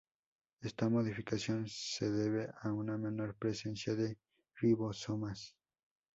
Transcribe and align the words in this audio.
Esta 0.63 0.89
modificación 0.89 1.65
se 1.67 2.09
debe 2.09 2.51
a 2.63 2.73
una 2.73 2.97
menor 2.97 3.35
presencia 3.35 3.93
de 3.93 4.17
ribosomas. 4.59 5.55